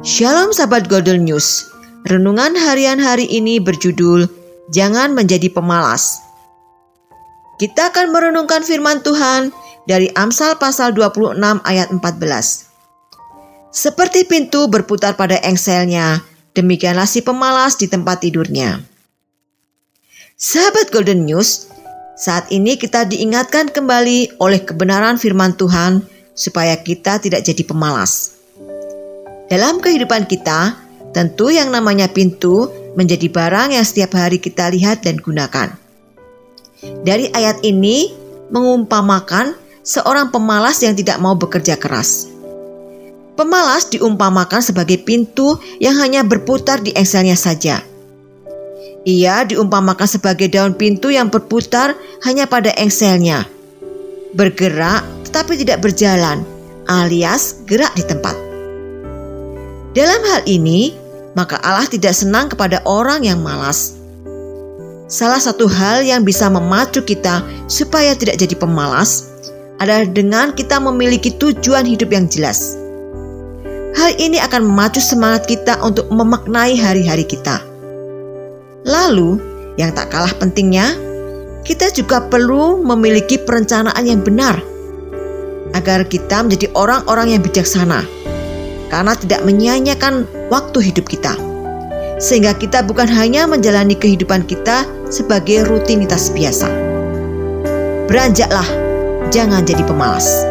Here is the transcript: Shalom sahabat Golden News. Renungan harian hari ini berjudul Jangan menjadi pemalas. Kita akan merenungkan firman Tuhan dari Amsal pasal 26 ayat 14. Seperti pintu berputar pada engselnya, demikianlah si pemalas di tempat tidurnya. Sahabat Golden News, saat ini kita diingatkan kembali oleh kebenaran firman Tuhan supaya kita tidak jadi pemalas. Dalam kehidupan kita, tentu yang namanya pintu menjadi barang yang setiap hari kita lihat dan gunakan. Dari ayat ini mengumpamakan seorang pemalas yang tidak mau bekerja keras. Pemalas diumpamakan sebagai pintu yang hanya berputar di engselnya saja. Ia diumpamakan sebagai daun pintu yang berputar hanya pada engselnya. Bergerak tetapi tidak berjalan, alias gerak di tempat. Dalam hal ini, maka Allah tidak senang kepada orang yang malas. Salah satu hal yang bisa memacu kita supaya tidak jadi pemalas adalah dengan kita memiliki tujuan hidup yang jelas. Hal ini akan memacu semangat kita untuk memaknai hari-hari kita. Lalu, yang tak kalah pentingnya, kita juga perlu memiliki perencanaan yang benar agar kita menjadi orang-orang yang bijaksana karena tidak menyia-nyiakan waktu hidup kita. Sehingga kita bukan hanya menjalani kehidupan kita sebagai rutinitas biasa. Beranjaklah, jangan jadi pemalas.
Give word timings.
Shalom 0.00 0.48
sahabat 0.56 0.88
Golden 0.88 1.28
News. 1.28 1.68
Renungan 2.08 2.56
harian 2.56 2.96
hari 2.96 3.28
ini 3.28 3.60
berjudul 3.60 4.32
Jangan 4.72 5.12
menjadi 5.12 5.52
pemalas. 5.52 6.24
Kita 7.60 7.92
akan 7.92 8.08
merenungkan 8.08 8.64
firman 8.64 9.04
Tuhan 9.04 9.52
dari 9.84 10.08
Amsal 10.16 10.56
pasal 10.56 10.96
26 10.96 11.36
ayat 11.68 11.92
14. 11.92 12.00
Seperti 13.68 14.24
pintu 14.24 14.72
berputar 14.72 15.20
pada 15.20 15.36
engselnya, 15.44 16.24
demikianlah 16.56 17.04
si 17.04 17.20
pemalas 17.20 17.76
di 17.76 17.84
tempat 17.84 18.24
tidurnya. 18.24 18.80
Sahabat 20.32 20.88
Golden 20.96 21.28
News, 21.28 21.68
saat 22.16 22.48
ini 22.48 22.80
kita 22.80 23.04
diingatkan 23.04 23.68
kembali 23.68 24.40
oleh 24.40 24.64
kebenaran 24.64 25.20
firman 25.20 25.52
Tuhan 25.60 26.08
supaya 26.32 26.80
kita 26.80 27.20
tidak 27.20 27.44
jadi 27.44 27.68
pemalas. 27.68 28.39
Dalam 29.50 29.82
kehidupan 29.82 30.30
kita, 30.30 30.78
tentu 31.10 31.50
yang 31.50 31.74
namanya 31.74 32.06
pintu 32.06 32.70
menjadi 32.94 33.26
barang 33.26 33.74
yang 33.74 33.82
setiap 33.82 34.14
hari 34.14 34.38
kita 34.38 34.70
lihat 34.70 35.02
dan 35.02 35.18
gunakan. 35.18 35.74
Dari 37.02 37.34
ayat 37.34 37.58
ini 37.66 38.14
mengumpamakan 38.54 39.58
seorang 39.82 40.30
pemalas 40.30 40.78
yang 40.86 40.94
tidak 40.94 41.18
mau 41.18 41.34
bekerja 41.34 41.74
keras. 41.74 42.30
Pemalas 43.34 43.90
diumpamakan 43.90 44.62
sebagai 44.62 45.02
pintu 45.02 45.58
yang 45.82 45.98
hanya 45.98 46.22
berputar 46.22 46.78
di 46.78 46.94
engselnya 46.94 47.34
saja. 47.34 47.82
Ia 49.02 49.50
diumpamakan 49.50 50.06
sebagai 50.06 50.46
daun 50.46 50.78
pintu 50.78 51.10
yang 51.10 51.26
berputar 51.26 51.98
hanya 52.22 52.46
pada 52.46 52.70
engselnya. 52.78 53.50
Bergerak 54.30 55.02
tetapi 55.26 55.58
tidak 55.58 55.82
berjalan, 55.82 56.46
alias 56.86 57.66
gerak 57.66 57.90
di 57.98 58.06
tempat. 58.06 58.39
Dalam 59.90 60.22
hal 60.22 60.46
ini, 60.46 60.94
maka 61.34 61.58
Allah 61.66 61.90
tidak 61.90 62.14
senang 62.14 62.46
kepada 62.46 62.78
orang 62.86 63.26
yang 63.26 63.42
malas. 63.42 63.98
Salah 65.10 65.42
satu 65.42 65.66
hal 65.66 66.06
yang 66.06 66.22
bisa 66.22 66.46
memacu 66.46 67.02
kita 67.02 67.42
supaya 67.66 68.14
tidak 68.14 68.38
jadi 68.38 68.54
pemalas 68.54 69.26
adalah 69.82 70.06
dengan 70.06 70.54
kita 70.54 70.78
memiliki 70.78 71.34
tujuan 71.34 71.82
hidup 71.82 72.14
yang 72.14 72.30
jelas. 72.30 72.78
Hal 73.98 74.14
ini 74.22 74.38
akan 74.38 74.70
memacu 74.70 75.02
semangat 75.02 75.50
kita 75.50 75.82
untuk 75.82 76.06
memaknai 76.14 76.78
hari-hari 76.78 77.26
kita. 77.26 77.58
Lalu, 78.86 79.42
yang 79.74 79.90
tak 79.90 80.14
kalah 80.14 80.30
pentingnya, 80.38 80.94
kita 81.66 81.90
juga 81.90 82.22
perlu 82.30 82.78
memiliki 82.78 83.42
perencanaan 83.42 84.06
yang 84.06 84.22
benar 84.22 84.62
agar 85.74 86.06
kita 86.06 86.46
menjadi 86.46 86.70
orang-orang 86.78 87.34
yang 87.34 87.42
bijaksana 87.42 88.19
karena 88.90 89.14
tidak 89.14 89.40
menyia-nyiakan 89.46 90.26
waktu 90.50 90.92
hidup 90.92 91.06
kita. 91.06 91.32
Sehingga 92.20 92.52
kita 92.52 92.84
bukan 92.84 93.08
hanya 93.08 93.48
menjalani 93.48 93.96
kehidupan 93.96 94.44
kita 94.44 94.84
sebagai 95.08 95.64
rutinitas 95.64 96.28
biasa. 96.34 96.68
Beranjaklah, 98.10 98.66
jangan 99.32 99.64
jadi 99.64 99.86
pemalas. 99.86 100.49